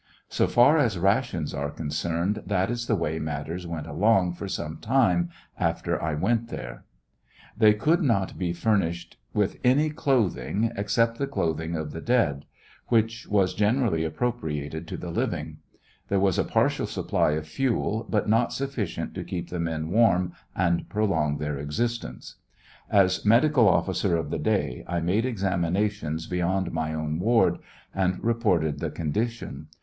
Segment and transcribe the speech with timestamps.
[0.29, 4.77] So far as rations are concerned, that is the way matters went along for some
[4.79, 6.85] time after I went there.
[7.03, 12.45] #*» They could not be furnished with any clothing, except the clothing of the dead,
[12.87, 15.57] which was generally appropriated to the living.
[16.07, 20.33] There was a partial supply ot fuel, but not sufficient to keep the men warm
[20.55, 22.37] and prolong their existence.
[22.89, 27.59] As medical officer of the day, I made examinations beyond my own ward,
[27.93, 29.67] and reported the condition.